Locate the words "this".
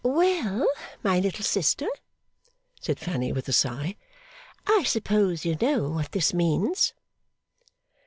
6.11-6.33